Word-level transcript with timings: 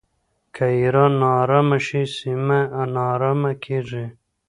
که 0.55 0.65
ایران 0.79 1.11
ناارامه 1.21 1.77
شي 1.87 2.01
سیمه 2.17 2.59
ناارامه 2.95 3.51
کیږي. 3.63 4.05